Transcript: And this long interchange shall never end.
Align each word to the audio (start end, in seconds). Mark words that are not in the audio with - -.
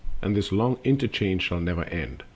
And 0.19 0.35
this 0.35 0.51
long 0.51 0.79
interchange 0.83 1.43
shall 1.43 1.59
never 1.59 1.83
end. 1.83 2.23